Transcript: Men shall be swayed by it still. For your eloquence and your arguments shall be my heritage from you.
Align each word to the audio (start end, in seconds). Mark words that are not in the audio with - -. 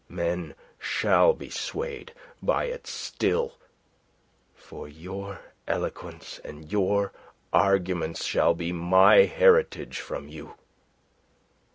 Men 0.09 0.55
shall 0.79 1.31
be 1.33 1.51
swayed 1.51 2.11
by 2.41 2.63
it 2.63 2.87
still. 2.87 3.59
For 4.55 4.87
your 4.87 5.39
eloquence 5.67 6.39
and 6.43 6.71
your 6.71 7.13
arguments 7.53 8.25
shall 8.25 8.55
be 8.55 8.71
my 8.73 9.25
heritage 9.25 9.99
from 9.99 10.27
you. 10.27 10.55